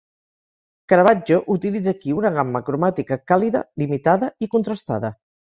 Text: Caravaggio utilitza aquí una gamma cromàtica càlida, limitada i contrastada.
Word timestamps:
Caravaggio 0.93 1.37
utilitza 1.55 1.93
aquí 1.97 2.15
una 2.21 2.31
gamma 2.39 2.63
cromàtica 2.71 3.19
càlida, 3.33 3.63
limitada 3.83 4.33
i 4.49 4.53
contrastada. 4.57 5.15